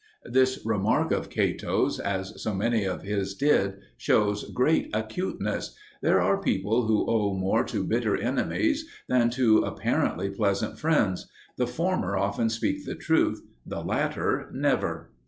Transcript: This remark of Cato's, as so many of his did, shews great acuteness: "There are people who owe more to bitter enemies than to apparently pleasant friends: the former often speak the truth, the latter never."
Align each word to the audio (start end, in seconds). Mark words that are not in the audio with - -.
This 0.25 0.65
remark 0.65 1.11
of 1.11 1.29
Cato's, 1.29 1.99
as 1.99 2.41
so 2.41 2.55
many 2.55 2.85
of 2.85 3.03
his 3.03 3.35
did, 3.35 3.81
shews 3.97 4.45
great 4.45 4.89
acuteness: 4.95 5.75
"There 6.01 6.19
are 6.19 6.41
people 6.41 6.87
who 6.87 7.05
owe 7.07 7.35
more 7.35 7.63
to 7.65 7.83
bitter 7.83 8.17
enemies 8.17 8.87
than 9.07 9.29
to 9.29 9.59
apparently 9.59 10.31
pleasant 10.31 10.79
friends: 10.79 11.27
the 11.57 11.67
former 11.67 12.17
often 12.17 12.49
speak 12.49 12.83
the 12.83 12.95
truth, 12.95 13.43
the 13.63 13.81
latter 13.83 14.49
never." 14.51 15.11